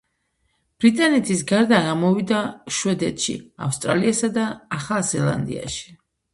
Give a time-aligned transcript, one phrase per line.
[0.83, 2.41] ბრიტანეთის გარდა გამოვიდა
[2.79, 3.37] შვედეთში,
[3.69, 4.49] ავსტრალიასა და
[4.81, 5.89] ახალ ზელანდიაში.